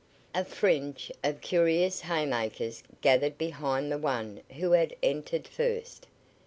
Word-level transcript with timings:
A 0.33 0.43
fringe 0.43 1.11
of 1.23 1.41
curious 1.41 2.01
haymakers 2.01 2.81
gathered 3.01 3.37
behind 3.37 3.91
the 3.91 3.99
one 3.99 4.41
who 4.57 4.71
had 4.71 4.95
entered 5.03 5.47
first. 5.47 6.07